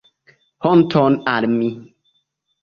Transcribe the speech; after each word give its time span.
Honton 0.69 1.19
al 1.35 1.47
mi. 1.53 1.69